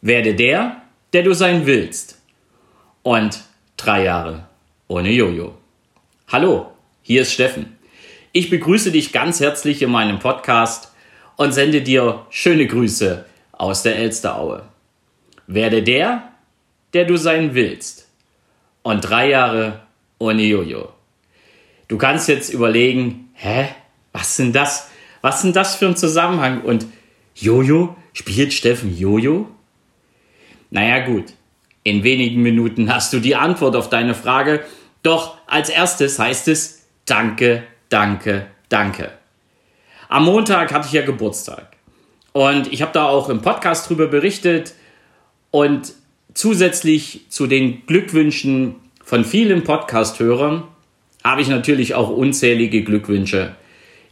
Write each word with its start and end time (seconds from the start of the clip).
Werde 0.00 0.34
der, 0.34 0.82
der 1.12 1.24
du 1.24 1.34
sein 1.34 1.66
willst. 1.66 2.20
Und 3.02 3.42
drei 3.76 4.04
Jahre 4.04 4.46
ohne 4.86 5.10
Jojo. 5.10 5.54
Hallo, 6.28 6.70
hier 7.02 7.22
ist 7.22 7.32
Steffen. 7.32 7.76
Ich 8.30 8.48
begrüße 8.48 8.92
dich 8.92 9.12
ganz 9.12 9.40
herzlich 9.40 9.82
in 9.82 9.90
meinem 9.90 10.20
Podcast 10.20 10.92
und 11.36 11.52
sende 11.52 11.82
dir 11.82 12.26
schöne 12.30 12.68
Grüße 12.68 13.24
aus 13.50 13.82
der 13.82 13.96
Elsteraue. 13.96 14.62
Werde 15.48 15.82
der, 15.82 16.32
der 16.92 17.04
du 17.04 17.16
sein 17.16 17.54
willst. 17.54 18.08
Und 18.82 19.00
drei 19.00 19.30
Jahre 19.30 19.80
ohne 20.18 20.42
Jojo. 20.42 20.90
Du 21.88 21.98
kannst 21.98 22.28
jetzt 22.28 22.50
überlegen, 22.50 23.30
hä, 23.34 23.68
was 24.12 24.36
sind 24.36 24.54
das? 24.54 24.90
Was 25.22 25.42
sind 25.42 25.56
das 25.56 25.74
für 25.74 25.86
ein 25.86 25.96
Zusammenhang? 25.96 26.60
Und 26.60 26.86
Jojo, 27.34 27.96
spielt 28.12 28.52
Steffen 28.52 28.96
Jojo? 28.96 29.48
Naja 30.70 31.06
gut, 31.06 31.32
in 31.82 32.04
wenigen 32.04 32.42
Minuten 32.42 32.92
hast 32.92 33.12
du 33.12 33.20
die 33.20 33.36
Antwort 33.36 33.76
auf 33.76 33.88
deine 33.88 34.14
Frage. 34.14 34.64
Doch 35.02 35.38
als 35.46 35.68
erstes 35.68 36.18
heißt 36.18 36.48
es 36.48 36.86
Danke, 37.06 37.62
danke, 37.88 38.48
danke. 38.68 39.10
Am 40.08 40.24
Montag 40.26 40.72
hatte 40.72 40.86
ich 40.86 40.92
ja 40.92 41.02
Geburtstag. 41.02 41.76
Und 42.32 42.70
ich 42.72 42.82
habe 42.82 42.92
da 42.92 43.06
auch 43.06 43.30
im 43.30 43.40
Podcast 43.40 43.88
drüber 43.88 44.06
berichtet. 44.06 44.74
Und 45.50 45.94
zusätzlich 46.34 47.22
zu 47.30 47.46
den 47.46 47.86
Glückwünschen 47.86 48.74
von 49.02 49.24
vielen 49.24 49.64
Podcast-Hörern 49.64 50.64
habe 51.24 51.40
ich 51.40 51.48
natürlich 51.48 51.94
auch 51.94 52.10
unzählige 52.10 52.84
Glückwünsche 52.84 53.56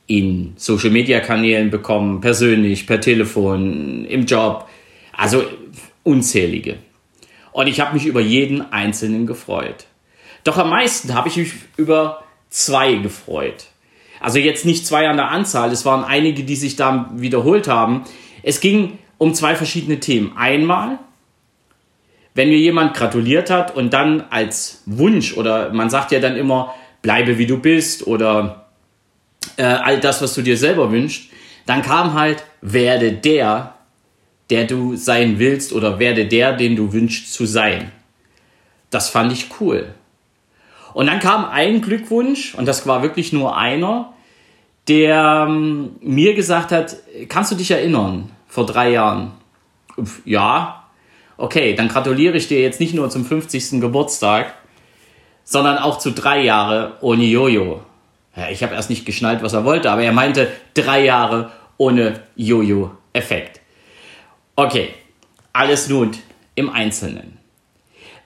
in 0.07 0.54
Social-Media-Kanälen 0.57 1.70
bekommen, 1.70 2.20
persönlich, 2.20 2.87
per 2.87 3.01
Telefon, 3.01 4.07
im 4.07 4.24
Job. 4.24 4.68
Also 5.12 5.45
unzählige. 6.06 6.78
Und 7.52 7.66
ich 7.66 7.80
habe 7.80 7.95
mich 7.95 8.06
über 8.06 8.20
jeden 8.20 8.73
einzelnen 8.73 9.27
gefreut. 9.27 9.87
Doch 10.45 10.59
am 10.59 10.71
meisten 10.71 11.15
habe 11.15 11.29
ich 11.29 11.37
mich 11.37 11.52
über 11.76 12.23
zwei 12.49 12.95
gefreut. 12.95 13.66
Also 14.21 14.38
jetzt 14.38 14.65
nicht 14.65 14.87
zwei 14.87 15.09
an 15.09 15.16
der 15.16 15.30
Anzahl, 15.30 15.73
es 15.73 15.84
waren 15.84 16.04
einige, 16.04 16.45
die 16.45 16.57
sich 16.57 16.77
da 16.77 17.10
wiederholt 17.15 17.68
haben. 17.68 18.04
Es 18.43 18.60
ging 18.60 18.99
um 19.18 19.34
zwei 19.34 19.57
verschiedene 19.57 20.01
Themen. 20.01 20.37
Einmal, 20.37 20.99
wenn 22.34 22.49
mir 22.49 22.59
jemand 22.59 22.95
gratuliert 22.95 23.51
hat 23.51 23.74
und 23.74 23.93
dann 23.93 24.24
als 24.30 24.82
Wunsch 24.87 25.37
oder 25.37 25.73
man 25.73 25.90
sagt 25.90 26.12
ja 26.12 26.21
dann 26.21 26.37
immer, 26.37 26.74
bleibe 27.02 27.38
wie 27.38 27.46
du 27.46 27.59
bist 27.59 28.07
oder 28.07 28.66
äh, 29.57 29.65
all 29.65 29.99
das, 30.01 30.23
was 30.23 30.34
du 30.34 30.43
dir 30.43 30.57
selber 30.57 30.93
wünschst, 30.93 31.30
dann 31.65 31.82
kam 31.82 32.15
halt, 32.15 32.45
werde 32.60 33.12
der, 33.12 33.76
der 34.51 34.65
du 34.65 34.97
sein 34.97 35.39
willst 35.39 35.73
oder 35.73 35.99
werde 35.99 36.27
der, 36.27 36.52
den 36.52 36.77
du 36.77 36.93
wünschst 36.93 37.33
zu 37.33 37.47
sein. 37.47 37.91
Das 38.91 39.09
fand 39.09 39.33
ich 39.33 39.49
cool. 39.61 39.95
Und 40.95 41.07
dann 41.09 41.21
kam 41.21 41.45
ein 41.45 41.83
Glückwunsch, 41.83 42.55
und 42.55 42.67
das 42.67 42.87
war 42.87 43.02
wirklich 43.02 43.33
nur 43.33 43.57
einer, 43.57 44.15
der 44.89 45.47
ähm, 45.49 45.97
mir 46.01 46.35
gesagt 46.35 46.73
hat, 46.73 46.97
kannst 47.29 47.52
du 47.52 47.57
dich 47.57 47.71
erinnern, 47.71 48.30
vor 48.47 48.67
drei 48.67 48.91
Jahren? 48.91 49.33
Ja, 50.24 50.85
okay, 51.37 51.74
dann 51.74 51.89
gratuliere 51.89 52.37
ich 52.37 52.49
dir 52.49 52.61
jetzt 52.61 52.80
nicht 52.80 52.95
nur 52.95 53.11
zum 53.11 53.24
50. 53.24 53.80
Geburtstag, 53.80 54.55
sondern 55.45 55.79
auch 55.79 55.99
zu 55.99 56.13
drei 56.13 56.43
Jahre 56.43 56.95
ohne 57.01 57.24
Jojo. 57.24 57.83
Ja, 58.37 58.49
ich 58.51 58.63
habe 58.63 58.74
erst 58.74 58.91
nicht 58.91 59.07
geschnallt, 59.07 59.43
was 59.43 59.55
er 59.55 59.65
wollte, 59.65 59.91
aber 59.91 60.02
er 60.02 60.13
meinte 60.13 60.51
drei 60.74 61.05
Jahre 61.05 61.51
ohne 61.79 62.21
Jojo-Effekt. 62.37 63.61
Okay, 64.59 64.94
alles 65.53 65.88
nun 65.88 66.12
im 66.54 66.71
Einzelnen. 66.71 67.37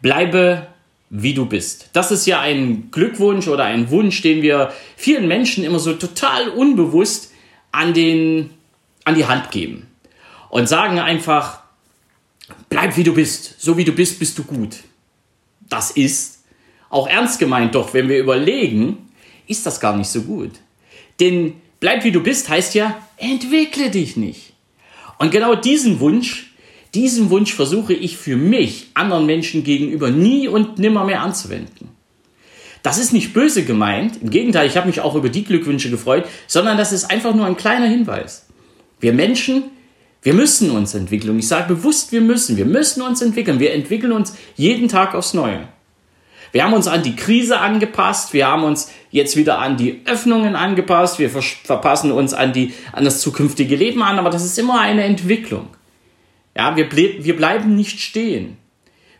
Bleibe 0.00 0.68
wie 1.10 1.34
du 1.34 1.44
bist. 1.44 1.90
Das 1.92 2.12
ist 2.12 2.24
ja 2.26 2.40
ein 2.40 2.92
Glückwunsch 2.92 3.48
oder 3.48 3.64
ein 3.64 3.90
Wunsch, 3.90 4.22
den 4.22 4.40
wir 4.40 4.72
vielen 4.96 5.26
Menschen 5.26 5.64
immer 5.64 5.80
so 5.80 5.94
total 5.94 6.48
unbewusst 6.50 7.32
an, 7.72 7.94
den, 7.94 8.50
an 9.04 9.16
die 9.16 9.26
Hand 9.26 9.50
geben. 9.50 9.88
Und 10.50 10.68
sagen 10.68 11.00
einfach, 11.00 11.62
bleib 12.68 12.96
wie 12.96 13.02
du 13.02 13.12
bist. 13.12 13.60
So 13.60 13.76
wie 13.76 13.84
du 13.84 13.90
bist, 13.90 14.20
bist 14.20 14.38
du 14.38 14.44
gut. 14.44 14.76
Das 15.68 15.90
ist 15.90 16.44
auch 16.90 17.08
ernst 17.08 17.40
gemeint, 17.40 17.74
doch 17.74 17.92
wenn 17.92 18.08
wir 18.08 18.20
überlegen, 18.20 19.10
ist 19.48 19.66
das 19.66 19.80
gar 19.80 19.96
nicht 19.96 20.08
so 20.08 20.22
gut. 20.22 20.52
Denn 21.18 21.60
bleib 21.80 22.04
wie 22.04 22.12
du 22.12 22.22
bist 22.22 22.48
heißt 22.48 22.74
ja, 22.76 23.02
entwickle 23.16 23.90
dich 23.90 24.16
nicht. 24.16 24.49
Und 25.20 25.30
genau 25.30 25.54
diesen 25.54 26.00
Wunsch, 26.00 26.54
diesen 26.94 27.28
Wunsch 27.28 27.52
versuche 27.52 27.92
ich 27.92 28.16
für 28.16 28.36
mich 28.36 28.86
anderen 28.94 29.26
Menschen 29.26 29.64
gegenüber 29.64 30.10
nie 30.10 30.48
und 30.48 30.78
nimmer 30.78 31.04
mehr 31.04 31.20
anzuwenden. 31.20 31.90
Das 32.82 32.96
ist 32.96 33.12
nicht 33.12 33.34
böse 33.34 33.66
gemeint, 33.66 34.22
im 34.22 34.30
Gegenteil, 34.30 34.66
ich 34.66 34.78
habe 34.78 34.86
mich 34.86 35.02
auch 35.02 35.14
über 35.14 35.28
die 35.28 35.44
Glückwünsche 35.44 35.90
gefreut, 35.90 36.24
sondern 36.46 36.78
das 36.78 36.90
ist 36.90 37.10
einfach 37.10 37.34
nur 37.34 37.44
ein 37.44 37.58
kleiner 37.58 37.86
Hinweis. 37.86 38.46
Wir 38.98 39.12
Menschen, 39.12 39.64
wir 40.22 40.32
müssen 40.32 40.70
uns 40.70 40.94
entwickeln. 40.94 41.38
Ich 41.38 41.48
sage 41.48 41.74
bewusst, 41.74 42.12
wir 42.12 42.22
müssen, 42.22 42.56
wir 42.56 42.64
müssen 42.64 43.02
uns 43.02 43.20
entwickeln. 43.20 43.60
Wir 43.60 43.74
entwickeln 43.74 44.12
uns 44.12 44.34
jeden 44.56 44.88
Tag 44.88 45.14
aufs 45.14 45.34
Neue. 45.34 45.68
Wir 46.52 46.64
haben 46.64 46.72
uns 46.72 46.88
an 46.88 47.02
die 47.02 47.14
Krise 47.14 47.60
angepasst, 47.60 48.32
wir 48.32 48.46
haben 48.46 48.64
uns 48.64 48.90
jetzt 49.10 49.36
wieder 49.36 49.58
an 49.58 49.76
die 49.76 50.00
Öffnungen 50.06 50.56
angepasst, 50.56 51.18
wir 51.18 51.30
verpassen 51.30 52.12
uns 52.12 52.32
an, 52.32 52.52
die, 52.52 52.74
an 52.92 53.04
das 53.04 53.20
zukünftige 53.20 53.76
Leben 53.76 54.02
an, 54.02 54.18
aber 54.18 54.30
das 54.30 54.44
ist 54.44 54.58
immer 54.58 54.80
eine 54.80 55.04
Entwicklung. 55.04 55.68
Ja, 56.56 56.76
wir, 56.76 56.88
ble 56.88 57.16
wir 57.20 57.36
bleiben 57.36 57.76
nicht 57.76 58.00
stehen. 58.00 58.56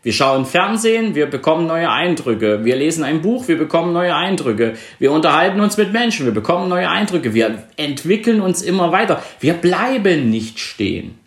Wir 0.03 0.13
schauen 0.13 0.45
Fernsehen, 0.45 1.13
wir 1.13 1.27
bekommen 1.27 1.67
neue 1.67 1.89
Eindrücke. 1.89 2.65
Wir 2.65 2.75
lesen 2.75 3.03
ein 3.03 3.21
Buch, 3.21 3.47
wir 3.47 3.57
bekommen 3.57 3.93
neue 3.93 4.15
Eindrücke. 4.15 4.73
Wir 4.97 5.11
unterhalten 5.11 5.59
uns 5.59 5.77
mit 5.77 5.93
Menschen, 5.93 6.25
wir 6.25 6.33
bekommen 6.33 6.69
neue 6.69 6.89
Eindrücke. 6.89 7.35
Wir 7.35 7.63
entwickeln 7.77 8.41
uns 8.41 8.63
immer 8.63 8.91
weiter. 8.91 9.21
Wir 9.39 9.53
bleiben 9.53 10.31
nicht 10.31 10.59
stehen. 10.59 11.19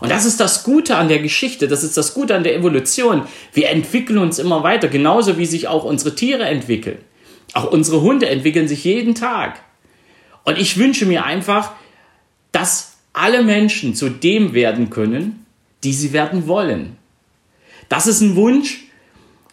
Und 0.00 0.10
das 0.10 0.24
ist 0.24 0.40
das 0.40 0.64
Gute 0.64 0.96
an 0.96 1.08
der 1.08 1.20
Geschichte, 1.20 1.68
das 1.68 1.84
ist 1.84 1.96
das 1.96 2.14
Gute 2.14 2.34
an 2.34 2.42
der 2.42 2.56
Evolution. 2.56 3.22
Wir 3.52 3.70
entwickeln 3.70 4.18
uns 4.18 4.38
immer 4.38 4.62
weiter, 4.62 4.88
genauso 4.88 5.38
wie 5.38 5.46
sich 5.46 5.68
auch 5.68 5.84
unsere 5.84 6.14
Tiere 6.14 6.44
entwickeln. 6.44 6.98
Auch 7.54 7.70
unsere 7.70 8.02
Hunde 8.02 8.28
entwickeln 8.28 8.68
sich 8.68 8.84
jeden 8.84 9.14
Tag. 9.14 9.60
Und 10.44 10.58
ich 10.58 10.76
wünsche 10.76 11.06
mir 11.06 11.24
einfach, 11.24 11.72
dass 12.52 12.96
alle 13.12 13.42
Menschen 13.42 13.94
zu 13.94 14.10
dem 14.10 14.52
werden 14.52 14.90
können, 14.90 15.46
die 15.84 15.92
sie 15.92 16.12
werden 16.12 16.46
wollen. 16.46 16.96
Das 17.88 18.06
ist 18.06 18.20
ein 18.20 18.36
Wunsch, 18.36 18.84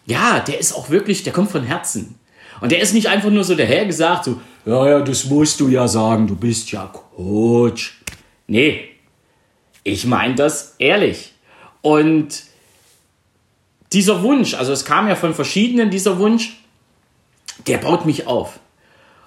ja, 0.06 0.40
der 0.40 0.58
ist 0.58 0.72
auch 0.72 0.90
wirklich, 0.90 1.22
der 1.22 1.32
kommt 1.32 1.50
von 1.50 1.64
Herzen. 1.64 2.16
Und 2.60 2.72
der 2.72 2.80
ist 2.80 2.92
nicht 2.92 3.08
einfach 3.08 3.30
nur 3.30 3.44
so 3.44 3.54
dahergesagt, 3.54 4.24
so, 4.24 4.40
ja, 4.66 4.88
ja, 4.88 5.00
das 5.00 5.24
musst 5.24 5.60
du 5.60 5.68
ja 5.68 5.88
sagen, 5.88 6.26
du 6.26 6.36
bist 6.36 6.70
ja 6.70 6.86
Coach. 6.86 8.00
Nee, 8.46 8.88
ich 9.84 10.06
meine 10.06 10.34
das 10.34 10.76
ehrlich. 10.78 11.32
Und 11.80 12.44
dieser 13.92 14.22
Wunsch, 14.22 14.54
also 14.54 14.72
es 14.72 14.84
kam 14.84 15.08
ja 15.08 15.16
von 15.16 15.34
verschiedenen, 15.34 15.90
dieser 15.90 16.18
Wunsch, 16.18 16.61
der 17.66 17.78
baut 17.78 18.06
mich 18.06 18.26
auf. 18.26 18.58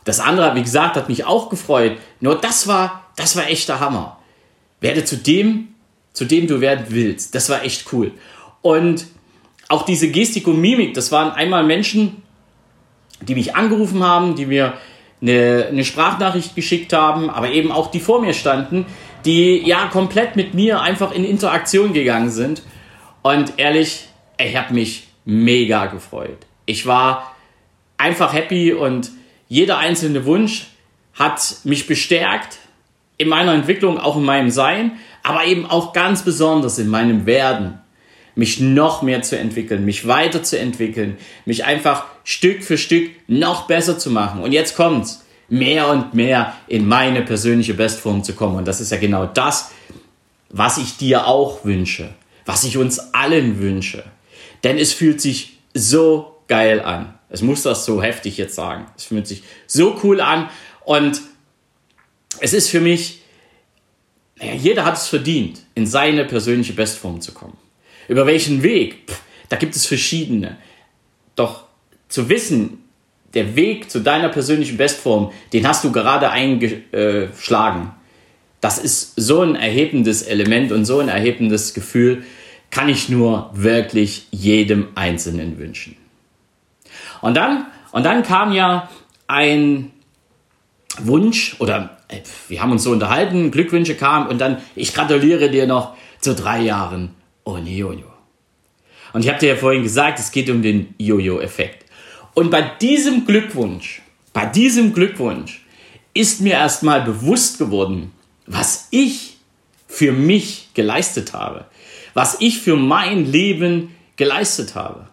Das 0.03 0.19
andere, 0.19 0.55
wie 0.55 0.61
gesagt, 0.61 0.95
hat 0.95 1.09
mich 1.09 1.25
auch 1.25 1.49
gefreut. 1.49 1.97
Nur 2.19 2.35
das 2.35 2.67
war, 2.67 3.05
das 3.15 3.35
war 3.35 3.47
echt 3.47 3.67
der 3.69 3.79
Hammer. 3.79 4.19
Werde 4.79 5.03
zu 5.03 5.17
dem, 5.17 5.69
zu 6.13 6.25
dem 6.25 6.47
du 6.47 6.61
werden 6.61 6.85
willst. 6.89 7.35
Das 7.35 7.49
war 7.49 7.63
echt 7.63 7.91
cool. 7.91 8.11
Und 8.61 9.05
auch 9.67 9.83
diese 9.83 10.09
Gestik 10.09 10.47
und 10.47 10.61
Mimik, 10.61 10.93
das 10.93 11.11
waren 11.11 11.31
einmal 11.31 11.63
Menschen, 11.63 12.21
die 13.21 13.35
mich 13.35 13.55
angerufen 13.55 14.03
haben, 14.03 14.35
die 14.35 14.45
mir 14.45 14.73
eine, 15.21 15.67
eine 15.69 15.83
Sprachnachricht 15.83 16.55
geschickt 16.55 16.93
haben, 16.93 17.29
aber 17.29 17.51
eben 17.51 17.71
auch 17.71 17.89
die 17.89 17.99
vor 17.99 18.21
mir 18.21 18.33
standen, 18.33 18.85
die 19.25 19.57
ja 19.67 19.87
komplett 19.87 20.35
mit 20.35 20.53
mir 20.53 20.81
einfach 20.81 21.11
in 21.11 21.23
Interaktion 21.23 21.93
gegangen 21.93 22.29
sind. 22.29 22.61
Und 23.23 23.53
ehrlich, 23.57 24.07
ich 24.37 24.55
habe 24.55 24.73
mich 24.73 25.07
mega 25.25 25.87
gefreut. 25.87 26.37
Ich 26.67 26.85
war 26.85 27.34
einfach 27.97 28.33
happy 28.33 28.73
und 28.73 29.11
jeder 29.47 29.77
einzelne 29.77 30.25
Wunsch 30.25 30.67
hat 31.13 31.57
mich 31.63 31.87
bestärkt 31.87 32.57
in 33.17 33.29
meiner 33.29 33.53
Entwicklung, 33.53 33.97
auch 33.97 34.17
in 34.17 34.23
meinem 34.23 34.49
Sein, 34.49 34.93
aber 35.23 35.45
eben 35.45 35.65
auch 35.65 35.93
ganz 35.93 36.23
besonders 36.23 36.77
in 36.77 36.87
meinem 36.87 37.25
Werden, 37.25 37.79
mich 38.35 38.59
noch 38.59 39.01
mehr 39.01 39.21
zu 39.21 39.37
entwickeln, 39.37 39.85
mich 39.85 40.07
weiterzuentwickeln, 40.07 41.17
mich 41.45 41.63
einfach 41.63 42.05
Stück 42.23 42.63
für 42.63 42.77
Stück 42.77 43.11
noch 43.27 43.67
besser 43.67 43.97
zu 43.97 44.09
machen. 44.09 44.41
Und 44.41 44.51
jetzt 44.51 44.75
kommt's 44.75 45.25
mehr 45.47 45.89
und 45.89 46.13
mehr 46.13 46.53
in 46.67 46.87
meine 46.87 47.21
persönliche 47.21 47.73
Bestform 47.73 48.23
zu 48.23 48.33
kommen. 48.33 48.57
Und 48.57 48.67
das 48.67 48.81
ist 48.81 48.91
ja 48.91 48.97
genau 48.97 49.25
das, 49.25 49.71
was 50.49 50.77
ich 50.77 50.97
dir 50.97 51.27
auch 51.27 51.63
wünsche, 51.63 52.13
was 52.45 52.63
ich 52.65 52.77
uns 52.77 53.13
allen 53.13 53.59
wünsche. 53.59 54.03
Denn 54.63 54.77
es 54.77 54.93
fühlt 54.93 55.21
sich 55.21 55.59
so 55.73 56.41
geil 56.47 56.81
an. 56.81 57.13
Es 57.35 57.41
muss 57.41 57.63
das 57.63 57.83
so 57.83 58.01
heftig 58.01 58.37
jetzt 58.37 58.55
sagen. 58.55 58.85
Es 58.95 59.03
fühlt 59.03 59.27
sich 59.27 59.43
so 59.67 59.99
cool 60.03 60.21
an 60.21 60.49
und 60.85 61.19
es 62.39 62.53
ist 62.53 62.69
für 62.69 62.79
mich, 62.79 63.23
naja, 64.37 64.53
jeder 64.53 64.85
hat 64.85 64.95
es 64.95 65.09
verdient, 65.09 65.59
in 65.75 65.85
seine 65.85 66.23
persönliche 66.23 66.71
Bestform 66.71 67.19
zu 67.19 67.33
kommen. 67.33 67.57
Über 68.07 68.25
welchen 68.25 68.63
Weg? 68.63 69.09
Pff, 69.09 69.21
da 69.49 69.57
gibt 69.57 69.75
es 69.75 69.85
verschiedene. 69.85 70.55
Doch 71.35 71.65
zu 72.07 72.29
wissen, 72.29 72.85
der 73.33 73.57
Weg 73.57 73.91
zu 73.91 73.99
deiner 73.99 74.29
persönlichen 74.29 74.77
Bestform, 74.77 75.33
den 75.51 75.67
hast 75.67 75.83
du 75.83 75.91
gerade 75.91 76.29
eingeschlagen. 76.31 77.91
Das 78.61 78.77
ist 78.77 79.11
so 79.17 79.41
ein 79.41 79.55
erhebendes 79.55 80.21
Element 80.21 80.71
und 80.71 80.85
so 80.85 80.99
ein 80.99 81.09
erhebendes 81.09 81.73
Gefühl, 81.73 82.23
kann 82.71 82.87
ich 82.87 83.09
nur 83.09 83.49
wirklich 83.51 84.27
jedem 84.31 84.87
Einzelnen 84.95 85.57
wünschen. 85.59 85.97
Und 87.21 87.35
dann, 87.35 87.67
und 87.91 88.03
dann 88.03 88.23
kam 88.23 88.51
ja 88.51 88.89
ein 89.27 89.91
Wunsch 90.99 91.55
oder 91.59 91.97
äh, 92.07 92.19
wir 92.47 92.61
haben 92.61 92.71
uns 92.71 92.83
so 92.83 92.91
unterhalten, 92.91 93.51
Glückwünsche 93.51 93.95
kamen 93.95 94.27
und 94.27 94.39
dann, 94.39 94.57
ich 94.75 94.93
gratuliere 94.93 95.49
dir 95.49 95.67
noch 95.67 95.95
zu 96.19 96.35
drei 96.35 96.61
Jahren 96.61 97.11
ohne 97.43 97.69
Jojo. 97.69 98.11
Und 99.13 99.23
ich 99.23 99.29
habe 99.29 99.39
dir 99.39 99.49
ja 99.49 99.55
vorhin 99.55 99.83
gesagt, 99.83 100.19
es 100.19 100.31
geht 100.31 100.49
um 100.49 100.61
den 100.61 100.93
Jojo-Effekt. 100.97 101.85
Und 102.33 102.49
bei 102.51 102.61
diesem 102.61 103.25
Glückwunsch, 103.25 104.01
bei 104.33 104.45
diesem 104.45 104.93
Glückwunsch 104.93 105.65
ist 106.13 106.41
mir 106.41 106.53
erstmal 106.53 107.01
bewusst 107.01 107.57
geworden, 107.57 108.11
was 108.45 108.87
ich 108.91 109.37
für 109.87 110.11
mich 110.11 110.69
geleistet 110.73 111.33
habe, 111.33 111.65
was 112.13 112.37
ich 112.41 112.59
für 112.59 112.75
mein 112.75 113.31
Leben 113.31 113.95
geleistet 114.17 114.75
habe. 114.75 115.07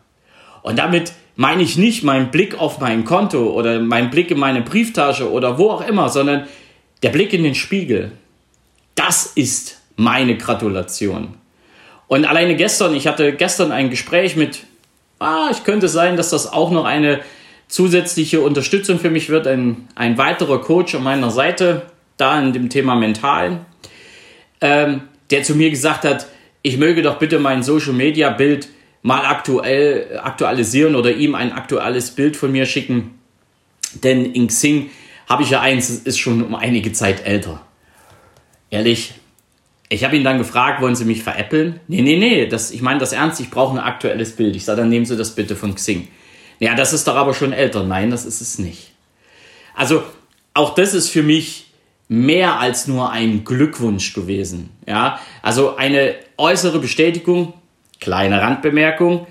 Und 0.63 0.79
damit 0.79 1.13
meine 1.37 1.63
ich 1.63 1.77
nicht 1.77 2.03
meinen 2.05 2.31
Blick 2.31 2.59
auf 2.59 2.79
mein 2.81 3.05
Konto 3.05 3.51
oder 3.51 3.81
meinen 3.81 4.11
Blick 4.11 4.31
in 4.31 4.39
meine 4.39 4.63
Brieftasche 4.63 5.31
oder 5.31 5.59
wo 5.59 5.71
auch 5.71 5.87
immer, 5.87 6.09
sondern 6.09 6.47
der 7.03 7.11
Blick 7.11 7.33
in 7.33 7.43
den 7.43 7.55
Spiegel. 7.55 8.13
Das 8.95 9.27
ist 9.27 9.81
meine 9.97 10.37
Gratulation. 10.37 11.35
Und 12.07 12.25
alleine 12.27 12.57
gestern, 12.57 12.95
ich 12.95 13.07
hatte 13.07 13.33
gestern 13.33 13.73
ein 13.73 13.91
Gespräch 13.91 14.37
mit, 14.37 14.65
ah, 15.19 15.49
ich 15.51 15.65
könnte 15.65 15.89
sein, 15.89 16.17
dass 16.17 16.31
das 16.31 16.53
auch 16.53 16.71
noch 16.71 16.85
eine 16.85 17.21
zusätzliche 17.69 18.43
Unterstützung 18.43 18.99
für 18.99 19.09
mich 19.09 19.31
wird, 19.31 19.47
ein, 19.47 19.89
ein 19.95 20.19
weiterer 20.19 20.61
Coach 20.61 20.95
an 20.95 21.03
meiner 21.03 21.31
Seite, 21.31 21.83
da 22.19 22.39
in 22.39 22.53
dem 22.53 22.69
Thema 22.69 22.95
Mental, 22.95 23.65
ähm, 24.61 25.03
der 25.31 25.43
zu 25.43 25.55
mir 25.55 25.71
gesagt 25.71 26.05
hat, 26.05 26.27
ich 26.61 26.77
möge 26.77 27.01
doch 27.01 27.19
bitte 27.19 27.39
mein 27.39 27.63
Social 27.63 27.95
Media 27.95 28.29
Bild 28.29 28.69
mal 29.03 29.27
aktuell 29.27 30.21
aktualisieren 30.23 30.95
oder 30.95 31.13
ihm 31.13 31.35
ein 31.35 31.53
aktuelles 31.53 32.13
Bild 32.13 32.37
von 32.37 32.53
mir 32.53 32.67
schicken. 32.67 33.19
Denn 34.03 34.25
in 34.25 34.47
Xing 34.47 34.91
habe 35.29 35.43
ich 35.43 35.51
ja 35.51 35.61
eins, 35.61 35.91
ist 35.91 36.19
schon 36.19 36.43
um 36.43 36.55
einige 36.55 36.93
Zeit 36.93 37.27
älter. 37.27 37.61
Ehrlich, 38.71 39.15
ich 39.89 40.05
habe 40.05 40.17
ihn 40.17 40.25
dann 40.25 40.39
gefragt, 40.39 40.81
wollen 40.81 40.97
Sie 40.97 41.05
mich 41.05 41.23
veräppeln? 41.23 41.81
Nee, 41.89 42.01
nee, 42.01 42.17
nee, 42.17 42.47
das, 42.47 42.71
ich 42.71 42.81
meine 42.81 43.01
das 43.01 43.13
ernst, 43.13 43.41
ich 43.41 43.51
brauche 43.51 43.77
ein 43.77 43.85
aktuelles 43.85 44.35
Bild. 44.37 44.57
Ich 44.57 44.65
sage, 44.65 44.81
dann 44.81 44.89
nehmen 44.89 45.05
Sie 45.05 45.17
das 45.17 45.35
bitte 45.35 45.57
von 45.57 45.75
Xing. 45.75 46.09
Ja, 46.59 46.75
das 46.75 46.93
ist 46.93 47.07
doch 47.09 47.17
aber 47.17 47.35
schon 47.35 47.53
älter. 47.53 47.83
Nein, 47.83 48.11
das 48.11 48.25
ist 48.25 48.41
es 48.41 48.59
nicht. 48.59 48.93
Also, 49.75 50.03
auch 50.55 50.75
das 50.75 50.95
ist 50.95 51.11
für 51.11 51.23
mich 51.23 51.67
mehr 52.09 52.61
als 52.61 52.87
nur 52.87 53.11
ein 53.11 53.45
Glückwunsch 53.45 54.15
gewesen. 54.15 54.71
Ja, 54.87 55.19
also 55.43 55.77
eine 55.77 56.15
äußere 56.37 56.79
Bestätigung, 56.79 57.55
Kleine 58.03 58.43
Randbemerkung. 58.43 59.29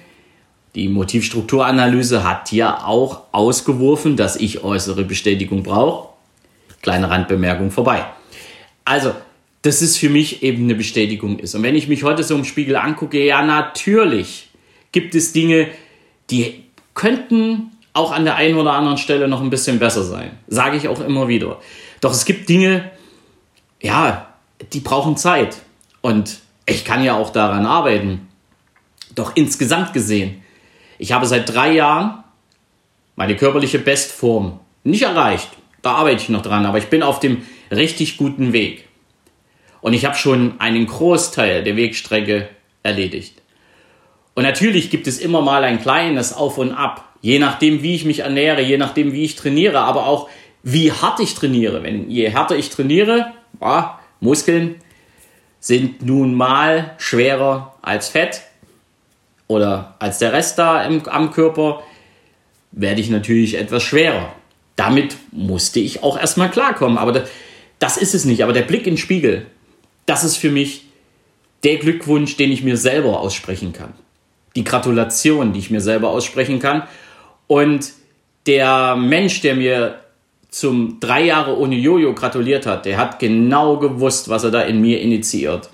Die 0.76 0.88
Motivstrukturanalyse 0.88 2.24
hat 2.24 2.48
hier 2.48 2.88
auch 2.88 3.24
ausgeworfen, 3.34 4.16
dass 4.16 4.38
ich 4.38 4.64
äußere 4.64 5.04
Bestätigung 5.04 5.62
brauche. 5.62 6.08
Kleine 6.82 7.10
Randbemerkung 7.10 7.70
vorbei. 7.70 8.06
Also, 8.86 9.14
das 9.62 9.82
ist 9.82 9.98
für 9.98 10.08
mich 10.08 10.42
eben 10.42 10.64
eine 10.64 10.76
Bestätigung 10.76 11.38
ist. 11.40 11.54
Und 11.54 11.64
wenn 11.64 11.76
ich 11.76 11.90
mich 11.90 12.06
heute 12.06 12.24
so 12.24 12.34
im 12.34 12.46
Spiegel 12.46 12.78
angucke, 12.78 13.22
ja, 13.22 13.42
natürlich 13.42 14.48
gibt 14.94 15.16
es 15.16 15.34
Dinge, 15.34 15.68
die 16.30 16.64
könnten 16.94 17.72
auch 17.92 18.14
an 18.14 18.24
der 18.24 18.38
einen 18.38 18.58
oder 18.58 18.72
anderen 18.72 18.98
Stelle 18.98 19.28
noch 19.28 19.42
ein 19.42 19.50
bisschen 19.50 19.80
besser 19.80 20.04
sein. 20.04 20.32
Sage 20.48 20.78
ich 20.78 20.88
auch 20.88 21.02
immer 21.02 21.28
wieder. 21.28 21.60
Doch 22.00 22.14
es 22.14 22.24
gibt 22.24 22.48
Dinge, 22.48 22.90
ja, 23.82 24.34
die 24.72 24.80
brauchen 24.80 25.18
Zeit. 25.18 25.58
Und 26.00 26.40
ich 26.66 26.86
kann 26.86 27.04
ja 27.04 27.18
auch 27.18 27.32
daran 27.32 27.66
arbeiten. 27.66 28.30
Doch 29.16 29.36
insgesamt 29.36 29.94
gesehen, 29.94 30.44
ich 30.98 31.12
habe 31.12 31.25
seit 31.25 31.54
drei 31.54 31.74
Jahren 31.74 32.24
meine 33.16 33.36
körperliche 33.36 33.80
Bestform 33.80 34.60
nicht 34.84 35.04
erreicht. 35.04 35.50
Da 35.81 35.94
arbeite 35.94 36.22
ich 36.22 36.30
noch 36.30 36.42
dran, 36.42 36.66
aber 36.66 36.78
ich 36.78 36.88
bin 36.88 37.04
auf 37.04 37.19
dem 37.19 37.44
richtig 37.72 38.18
guten 38.18 38.54
Weg. 38.54 38.88
Und 39.81 39.94
ich 39.94 40.06
habe 40.06 40.16
schon 40.16 40.60
einen 40.60 40.86
Großteil 40.86 41.63
der 41.63 41.75
Wegstrecke 41.75 42.50
erledigt. 42.84 43.42
Und 44.36 44.44
natürlich 44.44 44.90
gibt 44.90 45.08
es 45.08 45.19
immer 45.19 45.42
mal 45.42 45.63
ein 45.63 45.81
kleines 45.81 46.34
Auf 46.34 46.58
und 46.58 46.72
Ab, 46.72 47.16
je 47.22 47.40
nachdem, 47.40 47.84
wie 47.84 47.96
ich 47.96 48.06
mich 48.06 48.19
ernähre, 48.19 48.62
je 48.62 48.78
nachdem, 48.78 49.12
wie 49.12 49.24
ich 49.24 49.36
trainiere, 49.36 49.80
aber 49.80 50.06
auch 50.06 50.30
wie 50.63 50.92
hart 50.92 51.19
ich 51.19 51.34
trainiere. 51.34 51.84
Wenn 51.84 52.10
je 52.10 52.30
härter 52.30 52.56
ich 52.56 52.69
trainiere, 52.69 53.34
boah, 53.54 54.00
Muskeln 54.19 54.75
sind 55.60 56.04
nun 56.04 56.34
mal 56.34 56.96
schwerer 56.98 57.75
als 57.81 58.10
Fett 58.10 58.42
oder 59.51 59.95
als 60.00 60.19
der 60.19 60.31
Rest 60.31 60.57
da 60.57 60.83
im, 60.83 61.06
am 61.07 61.31
Körper, 61.31 61.83
werde 62.71 63.01
ich 63.01 63.09
natürlich 63.09 63.57
etwas 63.57 63.83
schwerer. 63.83 64.33
Damit 64.77 65.18
musste 65.31 65.81
ich 65.81 66.03
auch 66.03 66.18
erstmal 66.18 66.50
klarkommen. 66.50 66.98
Aber 66.98 67.12
das, 67.12 67.30
das 67.80 67.98
ist 67.98 68.15
es 68.15 68.24
nicht. 68.24 68.44
Aber 68.44 68.53
der 68.53 68.62
Blick 68.62 68.88
in 68.88 68.94
den 68.94 68.98
Spiegel, 68.98 69.45
das 70.06 70.24
ist 70.24 70.38
für 70.38 70.50
mich 70.50 70.86
der 71.63 71.77
Glückwunsch, 71.77 72.38
den 72.38 72.51
ich 72.51 72.63
mir 72.63 72.77
selber 72.77 73.19
aussprechen 73.19 73.74
kann. 73.74 73.94
Die 74.56 74.63
Gratulation, 74.63 75.51
die 75.51 75.59
ich 75.59 75.69
mir 75.69 75.81
selber 75.81 76.09
aussprechen 76.09 76.59
kann. 76.59 76.83
Und 77.48 77.92
der 78.48 78.95
Mensch, 78.95 79.42
der 79.42 79.56
mir 79.56 80.00
zum 80.50 81.00
drei 81.01 81.25
Jahre 81.25 81.57
ohne 81.57 81.75
Jojo 81.75 82.13
gratuliert 82.13 82.65
hat, 82.65 82.86
der 82.86 82.98
hat 82.98 83.19
genau 83.19 83.77
gewusst, 83.77 84.30
was 84.30 84.45
er 84.45 84.51
da 84.51 84.62
in 84.62 84.80
mir 84.80 85.01
initiiert. 85.01 85.69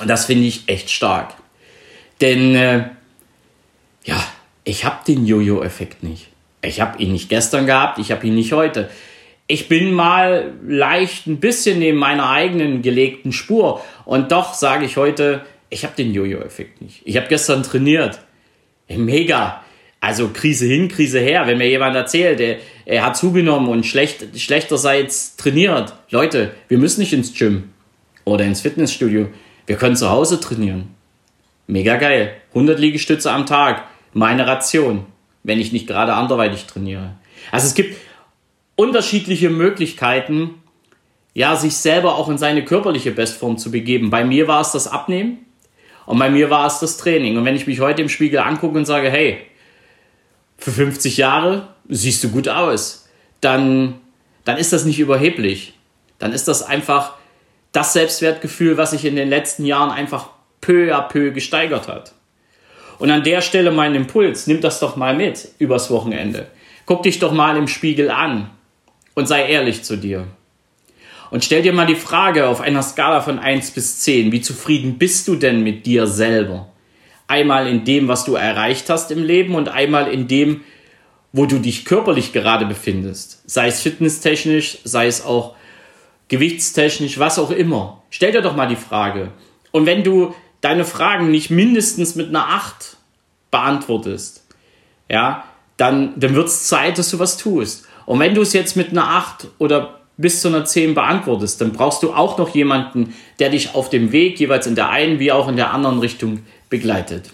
Und 0.00 0.08
das 0.08 0.24
finde 0.24 0.46
ich 0.46 0.64
echt 0.66 0.90
stark. 0.90 1.34
Denn 2.24 2.54
äh, 2.54 2.84
ja, 4.04 4.24
ich 4.64 4.86
habe 4.86 5.04
den 5.06 5.26
Jojo-Effekt 5.26 6.02
nicht. 6.02 6.28
Ich 6.62 6.80
habe 6.80 6.98
ihn 7.02 7.12
nicht 7.12 7.28
gestern 7.28 7.66
gehabt, 7.66 7.98
ich 7.98 8.10
habe 8.12 8.26
ihn 8.26 8.34
nicht 8.34 8.54
heute. 8.54 8.88
Ich 9.46 9.68
bin 9.68 9.92
mal 9.92 10.54
leicht 10.66 11.26
ein 11.26 11.38
bisschen 11.38 11.80
neben 11.80 11.98
meiner 11.98 12.30
eigenen 12.30 12.80
gelegten 12.80 13.30
Spur. 13.30 13.84
Und 14.06 14.32
doch 14.32 14.54
sage 14.54 14.86
ich 14.86 14.96
heute, 14.96 15.44
ich 15.68 15.84
habe 15.84 15.96
den 15.96 16.14
Jojo-Effekt 16.14 16.80
nicht. 16.80 17.02
Ich 17.04 17.18
habe 17.18 17.26
gestern 17.28 17.62
trainiert. 17.62 18.20
Mega. 18.88 19.62
Also 20.00 20.30
Krise 20.32 20.64
hin, 20.64 20.88
Krise 20.88 21.20
her. 21.20 21.46
Wenn 21.46 21.58
mir 21.58 21.68
jemand 21.68 21.94
erzählt, 21.94 22.40
er, 22.40 22.56
er 22.86 23.04
hat 23.04 23.18
zugenommen 23.18 23.68
und 23.68 23.84
schlecht, 23.84 24.40
schlechterseits 24.40 25.36
trainiert. 25.36 25.92
Leute, 26.08 26.52
wir 26.68 26.78
müssen 26.78 27.00
nicht 27.00 27.12
ins 27.12 27.34
Gym 27.34 27.64
oder 28.24 28.46
ins 28.46 28.62
Fitnessstudio. 28.62 29.28
Wir 29.66 29.76
können 29.76 29.96
zu 29.96 30.08
Hause 30.08 30.40
trainieren. 30.40 30.93
Mega 31.66 31.96
geil. 31.96 32.34
100 32.50 32.78
Liegestütze 32.78 33.30
am 33.30 33.46
Tag. 33.46 33.84
Meine 34.12 34.46
Ration. 34.46 35.06
Wenn 35.42 35.60
ich 35.60 35.72
nicht 35.72 35.86
gerade 35.86 36.14
anderweitig 36.14 36.66
trainiere. 36.66 37.16
Also 37.50 37.66
es 37.66 37.74
gibt 37.74 37.96
unterschiedliche 38.76 39.50
Möglichkeiten, 39.50 40.62
ja, 41.34 41.56
sich 41.56 41.76
selber 41.76 42.16
auch 42.16 42.28
in 42.28 42.38
seine 42.38 42.64
körperliche 42.64 43.10
Bestform 43.10 43.58
zu 43.58 43.70
begeben. 43.70 44.10
Bei 44.10 44.24
mir 44.24 44.46
war 44.48 44.60
es 44.60 44.72
das 44.72 44.86
Abnehmen 44.86 45.38
und 46.06 46.18
bei 46.18 46.30
mir 46.30 46.50
war 46.50 46.66
es 46.66 46.78
das 46.78 46.96
Training. 46.96 47.36
Und 47.36 47.44
wenn 47.44 47.56
ich 47.56 47.66
mich 47.66 47.80
heute 47.80 48.02
im 48.02 48.08
Spiegel 48.08 48.38
angucke 48.38 48.78
und 48.78 48.84
sage, 48.84 49.10
hey, 49.10 49.38
für 50.58 50.70
50 50.70 51.16
Jahre 51.16 51.68
siehst 51.88 52.22
du 52.22 52.30
gut 52.30 52.48
aus, 52.48 53.08
dann, 53.40 53.96
dann 54.44 54.56
ist 54.56 54.72
das 54.72 54.84
nicht 54.84 55.00
überheblich. 55.00 55.74
Dann 56.18 56.32
ist 56.32 56.46
das 56.46 56.62
einfach 56.62 57.14
das 57.72 57.92
Selbstwertgefühl, 57.92 58.76
was 58.76 58.92
ich 58.92 59.04
in 59.04 59.16
den 59.16 59.28
letzten 59.28 59.66
Jahren 59.66 59.90
einfach 59.90 60.30
peu 60.64 60.94
à 60.94 61.02
peu 61.02 61.30
gesteigert 61.30 61.88
hat. 61.88 62.14
Und 62.98 63.10
an 63.10 63.22
der 63.22 63.42
Stelle 63.42 63.70
mein 63.70 63.94
Impuls, 63.94 64.46
nimm 64.46 64.60
das 64.60 64.80
doch 64.80 64.96
mal 64.96 65.14
mit 65.14 65.48
übers 65.58 65.90
Wochenende. 65.90 66.46
Guck 66.86 67.02
dich 67.02 67.18
doch 67.18 67.32
mal 67.32 67.56
im 67.56 67.68
Spiegel 67.68 68.10
an 68.10 68.50
und 69.14 69.26
sei 69.26 69.46
ehrlich 69.46 69.82
zu 69.82 69.96
dir. 69.96 70.26
Und 71.30 71.44
stell 71.44 71.62
dir 71.62 71.72
mal 71.72 71.86
die 71.86 71.96
Frage 71.96 72.46
auf 72.46 72.60
einer 72.60 72.82
Skala 72.82 73.20
von 73.20 73.38
1 73.38 73.72
bis 73.72 74.00
10, 74.00 74.32
wie 74.32 74.40
zufrieden 74.40 74.98
bist 74.98 75.26
du 75.28 75.34
denn 75.34 75.62
mit 75.62 75.84
dir 75.84 76.06
selber? 76.06 76.68
Einmal 77.26 77.66
in 77.66 77.84
dem, 77.84 78.08
was 78.08 78.24
du 78.24 78.34
erreicht 78.34 78.88
hast 78.88 79.10
im 79.10 79.22
Leben 79.22 79.54
und 79.54 79.68
einmal 79.68 80.12
in 80.12 80.28
dem, 80.28 80.62
wo 81.32 81.46
du 81.46 81.58
dich 81.58 81.84
körperlich 81.84 82.32
gerade 82.32 82.66
befindest. 82.66 83.42
Sei 83.46 83.66
es 83.66 83.82
fitnesstechnisch, 83.82 84.78
sei 84.84 85.06
es 85.08 85.24
auch 85.24 85.56
gewichtstechnisch, 86.28 87.18
was 87.18 87.38
auch 87.38 87.50
immer. 87.50 88.02
Stell 88.10 88.32
dir 88.32 88.42
doch 88.42 88.54
mal 88.54 88.68
die 88.68 88.76
Frage. 88.76 89.32
Und 89.72 89.86
wenn 89.86 90.04
du 90.04 90.34
deine 90.64 90.86
Fragen 90.86 91.30
nicht 91.30 91.50
mindestens 91.50 92.14
mit 92.14 92.28
einer 92.28 92.48
8 92.48 92.96
beantwortest, 93.50 94.46
ja, 95.10 95.44
dann, 95.76 96.18
dann 96.18 96.34
wird 96.34 96.48
es 96.48 96.64
Zeit, 96.64 96.96
dass 96.96 97.10
du 97.10 97.18
was 97.18 97.36
tust. 97.36 97.86
Und 98.06 98.18
wenn 98.18 98.34
du 98.34 98.40
es 98.40 98.54
jetzt 98.54 98.74
mit 98.74 98.90
einer 98.90 99.06
8 99.06 99.48
oder 99.58 100.00
bis 100.16 100.40
zu 100.40 100.48
einer 100.48 100.64
10 100.64 100.94
beantwortest, 100.94 101.60
dann 101.60 101.72
brauchst 101.72 102.02
du 102.02 102.14
auch 102.14 102.38
noch 102.38 102.54
jemanden, 102.54 103.14
der 103.40 103.50
dich 103.50 103.74
auf 103.74 103.90
dem 103.90 104.10
Weg 104.12 104.40
jeweils 104.40 104.66
in 104.66 104.74
der 104.74 104.88
einen 104.88 105.18
wie 105.18 105.32
auch 105.32 105.48
in 105.48 105.56
der 105.56 105.72
anderen 105.74 105.98
Richtung 105.98 106.40
begleitet. 106.70 107.30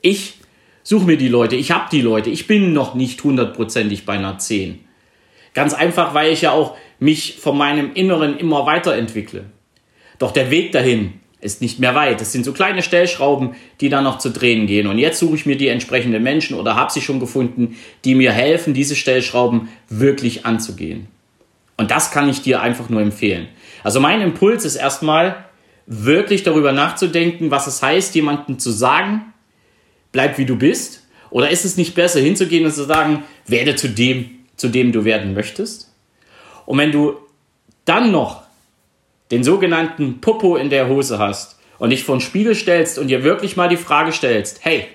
Ich 0.00 0.38
suche 0.82 1.04
mir 1.04 1.18
die 1.18 1.28
Leute, 1.28 1.56
ich 1.56 1.72
habe 1.72 1.88
die 1.92 2.00
Leute, 2.00 2.30
ich 2.30 2.46
bin 2.46 2.72
noch 2.72 2.94
nicht 2.94 3.22
hundertprozentig 3.22 4.06
bei 4.06 4.14
einer 4.14 4.38
10. 4.38 4.80
Ganz 5.52 5.74
einfach, 5.74 6.14
weil 6.14 6.32
ich 6.32 6.42
ja 6.42 6.52
auch 6.52 6.76
mich 6.98 7.38
von 7.38 7.58
meinem 7.58 7.92
Inneren 7.92 8.38
immer 8.38 8.64
weiterentwickle. 8.64 9.44
Doch 10.18 10.30
der 10.30 10.50
Weg 10.50 10.72
dahin 10.72 11.20
ist 11.42 11.60
nicht 11.60 11.78
mehr 11.78 11.94
weit. 11.94 12.20
Es 12.22 12.32
sind 12.32 12.44
so 12.44 12.52
kleine 12.52 12.82
Stellschrauben, 12.82 13.54
die 13.80 13.88
dann 13.88 14.04
noch 14.04 14.18
zu 14.18 14.30
drehen 14.30 14.66
gehen. 14.66 14.86
Und 14.86 14.98
jetzt 14.98 15.18
suche 15.18 15.34
ich 15.34 15.44
mir 15.44 15.56
die 15.56 15.68
entsprechenden 15.68 16.22
Menschen 16.22 16.58
oder 16.58 16.76
habe 16.76 16.92
sie 16.92 17.02
schon 17.02 17.20
gefunden, 17.20 17.76
die 18.04 18.14
mir 18.14 18.32
helfen, 18.32 18.74
diese 18.74 18.96
Stellschrauben 18.96 19.68
wirklich 19.88 20.46
anzugehen. 20.46 21.08
Und 21.76 21.90
das 21.90 22.10
kann 22.10 22.28
ich 22.28 22.42
dir 22.42 22.62
einfach 22.62 22.88
nur 22.88 23.02
empfehlen. 23.02 23.48
Also 23.82 23.98
mein 24.00 24.20
Impuls 24.20 24.64
ist 24.64 24.76
erstmal, 24.76 25.44
wirklich 25.86 26.42
darüber 26.42 26.72
nachzudenken, 26.72 27.50
was 27.50 27.66
es 27.66 27.82
heißt, 27.82 28.14
jemandem 28.14 28.58
zu 28.58 28.70
sagen, 28.70 29.32
bleib 30.12 30.38
wie 30.38 30.46
du 30.46 30.56
bist. 30.56 31.06
Oder 31.30 31.50
ist 31.50 31.64
es 31.64 31.76
nicht 31.76 31.94
besser 31.94 32.20
hinzugehen 32.20 32.64
und 32.64 32.72
zu 32.72 32.84
sagen, 32.84 33.24
werde 33.46 33.74
zu 33.76 33.88
dem, 33.88 34.30
zu 34.56 34.68
dem 34.68 34.92
du 34.92 35.04
werden 35.04 35.34
möchtest? 35.34 35.92
Und 36.66 36.78
wenn 36.78 36.92
du 36.92 37.16
dann 37.84 38.12
noch 38.12 38.41
den 39.32 39.42
sogenannten 39.42 40.20
Popo 40.20 40.56
in 40.56 40.68
der 40.68 40.88
Hose 40.88 41.18
hast 41.18 41.58
und 41.78 41.88
dich 41.88 42.04
vor 42.04 42.16
den 42.16 42.20
Spiegel 42.20 42.54
stellst 42.54 42.98
und 42.98 43.08
dir 43.08 43.24
wirklich 43.24 43.56
mal 43.56 43.68
die 43.68 43.78
Frage 43.78 44.12
stellst, 44.12 44.62
hey, 44.62 44.86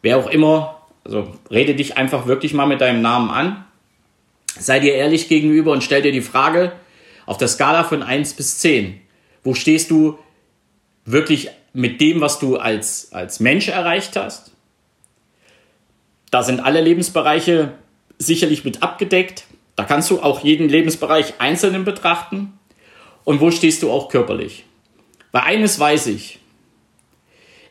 wer 0.00 0.16
auch 0.16 0.28
immer, 0.28 0.80
also 1.04 1.30
rede 1.50 1.74
dich 1.74 1.98
einfach 1.98 2.26
wirklich 2.26 2.54
mal 2.54 2.64
mit 2.64 2.80
deinem 2.80 3.02
Namen 3.02 3.28
an, 3.28 3.64
sei 4.58 4.80
dir 4.80 4.94
ehrlich 4.94 5.28
gegenüber 5.28 5.72
und 5.72 5.84
stell 5.84 6.00
dir 6.00 6.10
die 6.10 6.22
Frage 6.22 6.72
auf 7.26 7.36
der 7.36 7.48
Skala 7.48 7.84
von 7.84 8.02
1 8.02 8.32
bis 8.32 8.60
10, 8.60 8.98
wo 9.44 9.52
stehst 9.52 9.90
du 9.90 10.18
wirklich 11.04 11.50
mit 11.74 12.00
dem, 12.00 12.22
was 12.22 12.38
du 12.38 12.56
als, 12.56 13.12
als 13.12 13.40
Mensch 13.40 13.68
erreicht 13.68 14.16
hast? 14.16 14.52
Da 16.30 16.42
sind 16.42 16.60
alle 16.60 16.80
Lebensbereiche 16.80 17.74
sicherlich 18.16 18.64
mit 18.64 18.82
abgedeckt. 18.82 19.44
Da 19.76 19.84
kannst 19.84 20.10
du 20.10 20.22
auch 20.22 20.42
jeden 20.42 20.70
Lebensbereich 20.70 21.34
einzeln 21.38 21.84
betrachten 21.84 22.55
und 23.26 23.40
wo 23.40 23.50
stehst 23.50 23.82
du 23.82 23.90
auch 23.90 24.08
körperlich. 24.08 24.64
Weil 25.32 25.42
eines 25.42 25.78
weiß 25.78 26.06
ich, 26.06 26.38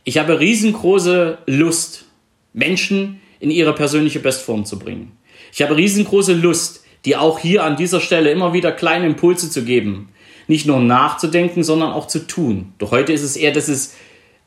ich 0.04 0.20
habe 0.20 0.40
riesengroße 0.40 1.40
Lust, 1.48 2.06
Menschen 2.54 3.22
in 3.40 3.50
ihre 3.50 3.74
persönliche 3.74 4.20
Bestform 4.20 4.66
zu 4.66 4.78
bringen. 4.78 5.18
Ich 5.52 5.64
habe 5.64 5.78
riesengroße 5.78 6.34
Lust, 6.34 6.84
dir 7.06 7.22
auch 7.22 7.40
hier 7.40 7.64
an 7.64 7.78
dieser 7.78 8.02
Stelle 8.02 8.32
immer 8.32 8.54
wieder 8.54 8.72
kleine 8.72 9.06
Impulse 9.06 9.50
zu 9.50 9.64
geben. 9.64 10.10
Nicht 10.48 10.68
nur 10.68 10.80
nachzudenken, 10.80 11.64
sondern 11.64 11.92
auch 11.94 12.08
zu 12.08 12.28
tun. 12.28 12.74
Doch 12.78 12.92
heute 12.92 13.14
ist 13.14 13.24
es 13.24 13.38
eher 13.38 13.56
ist 13.56 13.96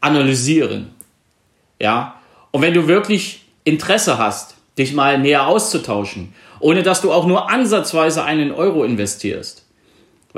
Analysieren. 0.00 0.90
Ja. 1.80 2.20
Und 2.50 2.62
wenn 2.62 2.74
du 2.74 2.86
wirklich 2.86 3.46
Interesse 3.64 4.18
hast, 4.18 4.56
dich 4.76 4.92
mal 4.92 5.18
näher 5.18 5.46
auszutauschen, 5.46 6.34
ohne 6.60 6.82
dass 6.82 7.00
du 7.00 7.10
auch 7.12 7.26
nur 7.26 7.50
ansatzweise 7.50 8.24
einen 8.24 8.52
Euro 8.52 8.84
investierst, 8.84 9.67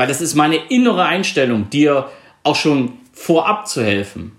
weil 0.01 0.07
das 0.07 0.23
ist 0.23 0.35
meine 0.35 0.57
innere 0.71 1.05
Einstellung, 1.05 1.69
dir 1.69 2.09
auch 2.43 2.57
schon 2.57 2.93
vorab 3.13 3.69
zu 3.69 3.85
helfen, 3.85 4.33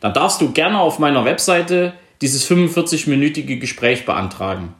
dann 0.00 0.12
darfst 0.12 0.40
du 0.40 0.50
gerne 0.50 0.80
auf 0.80 0.98
meiner 0.98 1.24
Webseite 1.24 1.92
dieses 2.22 2.50
45-minütige 2.50 3.60
Gespräch 3.60 4.04
beantragen. 4.04 4.74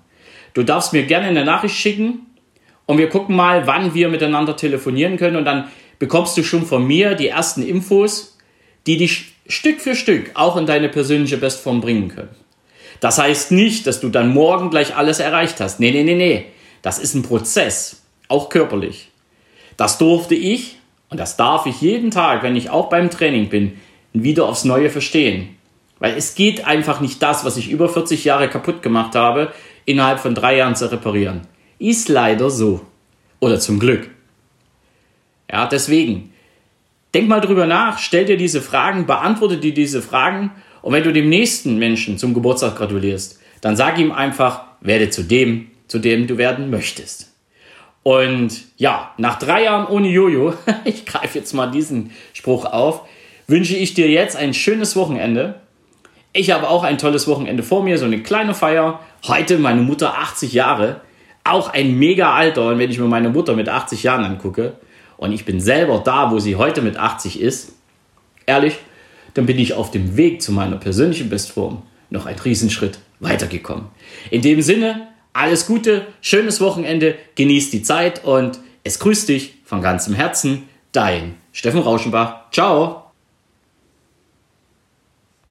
Du 0.53 0.65
darfst 0.65 0.93
mir 0.93 1.05
gerne 1.05 1.29
eine 1.29 1.45
Nachricht 1.45 1.77
schicken 1.77 2.27
und 2.87 2.99
wir 2.99 3.09
gucken 3.09 3.37
mal, 3.37 3.69
wann 3.69 3.95
wir 3.95 4.09
miteinander 4.09 4.57
telefonieren 4.57 5.17
können 5.17 5.37
und 5.37 5.45
dann 5.45 5.69
bekommst 6.01 6.37
du 6.37 6.43
schon 6.43 6.67
von 6.67 6.85
mir 6.85 7.15
die 7.15 7.29
ersten 7.29 7.63
Infos, 7.63 8.37
die 8.89 8.97
dich 8.97 9.35
Stück 9.47 9.81
für 9.81 9.95
Stück 9.95 10.33
auch 10.35 10.57
in 10.57 10.67
deine 10.67 10.89
persönliche 10.89 11.37
Bestform 11.37 11.81
bringen 11.81 12.09
können. 12.09 12.35
Das 12.99 13.19
heißt 13.19 13.53
nicht, 13.53 13.87
dass 13.87 14.01
du 14.01 14.09
dann 14.09 14.35
morgen 14.35 14.71
gleich 14.71 14.97
alles 14.97 15.21
erreicht 15.21 15.61
hast. 15.61 15.79
Nee, 15.79 15.93
nee, 15.93 16.03
nee, 16.03 16.17
nee. 16.17 16.47
Das 16.83 16.99
ist 16.99 17.15
ein 17.15 17.23
Prozess, 17.23 18.03
auch 18.27 18.49
körperlich. 18.49 19.13
Das 19.77 19.99
durfte 19.99 20.35
ich 20.35 20.79
und 21.09 21.19
das 21.19 21.37
darf 21.37 21.67
ich 21.67 21.81
jeden 21.81 22.11
Tag, 22.11 22.43
wenn 22.43 22.57
ich 22.57 22.71
auch 22.71 22.89
beim 22.89 23.11
Training 23.11 23.49
bin, 23.49 23.79
wieder 24.13 24.47
aufs 24.47 24.65
Neue 24.65 24.91
verstehen. 24.91 25.57
Weil 25.99 26.15
es 26.17 26.35
geht 26.35 26.67
einfach 26.67 27.01
nicht 27.01 27.23
das, 27.23 27.45
was 27.45 27.57
ich 27.57 27.71
über 27.71 27.89
40 27.89 28.25
Jahre 28.25 28.49
kaputt 28.49 28.83
gemacht 28.83 29.15
habe, 29.15 29.53
innerhalb 29.85 30.21
von 30.21 30.35
drei 30.35 30.57
Jahren 30.57 30.77
zu 30.77 30.91
reparieren. 30.91 31.43
Ist 31.79 32.09
leider 32.09 32.51
so. 32.51 32.83
Oder 33.41 33.61
zum 33.61 33.79
Glück. 33.79 34.11
Ja, 35.51 35.67
deswegen. 35.67 36.33
Denk 37.15 37.29
mal 37.29 37.41
drüber 37.41 37.67
nach, 37.67 37.99
stell 37.99 38.27
dir 38.27 38.37
diese 38.37 38.61
Fragen, 38.61 39.07
beantworte 39.07 39.57
dir 39.59 39.73
diese 39.73 40.03
Fragen 40.03 40.51
und 40.83 40.93
wenn 40.93 41.03
du 41.03 41.13
dem 41.13 41.29
nächsten 41.29 41.79
Menschen 41.79 42.19
zum 42.19 42.35
Geburtstag 42.35 42.77
gratulierst, 42.77 43.41
dann 43.61 43.77
sag 43.77 43.99
ihm 43.99 44.13
einfach, 44.13 44.65
werde 44.81 45.09
zu 45.09 45.23
dem, 45.23 45.71
zu 45.89 45.99
dem 45.99 46.27
du 46.27 46.37
werden 46.37 46.69
möchtest. 46.69 47.33
Und 48.07 48.63
ja, 48.77 49.11
nach 49.19 49.37
drei 49.37 49.65
Jahren 49.65 49.89
ohne 49.89 50.07
Jojo, 50.07 50.55
ich 50.85 51.07
greife 51.07 51.41
jetzt 51.41 51.53
mal 51.55 51.67
diesen 51.67 52.13
Spruch 52.35 52.65
auf, 52.65 53.01
wünsche 53.49 53.75
ich 53.75 53.95
dir 53.95 54.09
jetzt 54.09 54.37
ein 54.37 54.55
schönes 54.55 54.95
Wochenende. 54.95 55.57
Ich 56.33 56.53
habe 56.53 56.69
auch 56.69 56.85
ein 56.85 56.99
tolles 56.99 57.27
Wochenende 57.27 57.65
vor 57.65 57.83
mir, 57.83 57.99
so 57.99 58.05
eine 58.05 58.23
kleine 58.23 58.55
Feier. 58.55 59.01
Heute 59.27 59.59
meine 59.59 59.81
Mutter 59.81 60.19
80 60.19 60.53
Jahre, 60.53 61.01
auch 61.43 61.73
ein 61.73 61.99
mega 61.99 62.33
Alter. 62.33 62.69
Und 62.69 62.79
wenn 62.79 62.93
ich 62.93 63.01
mir 63.01 63.09
meine 63.09 63.29
Mutter 63.29 63.57
mit 63.57 63.69
80 63.69 64.05
Jahren 64.05 64.25
angucke 64.25 64.75
und 65.17 65.33
ich 65.33 65.45
bin 65.45 65.59
selber 65.59 65.99
da, 65.99 66.31
wo 66.31 66.39
sie 66.39 66.55
heute 66.55 66.83
mit 66.83 66.97
80 66.97 67.41
ist, 67.41 67.73
ehrlich, 68.47 68.77
dann 69.35 69.47
bin 69.47 69.59
ich 69.59 69.75
auf 69.75 69.91
dem 69.91 70.17
Weg 70.17 70.43
zu 70.43 70.53
meiner 70.53 70.77
persönlichen 70.77 71.29
Bestform 71.29 71.83
noch 72.11 72.27
einen 72.27 72.39
Riesenschritt 72.39 73.01
weitergekommen. 73.19 73.87
In 74.31 74.43
dem 74.43 74.63
Sinne, 74.63 75.09
alles 75.37 75.67
Gute, 75.67 76.07
schönes 76.21 76.61
Wochenende, 76.61 77.17
genießt 77.35 77.73
die 77.73 77.83
Zeit 77.83 78.25
und 78.25 78.59
es 78.85 78.99
grüßt 78.99 79.29
dich 79.29 79.55
von 79.65 79.83
ganzem 79.83 80.15
Herzen, 80.15 80.69
dein 80.93 81.37
Steffen 81.53 81.81
Rauschenbach. 81.81 82.51
Ciao! 82.53 83.06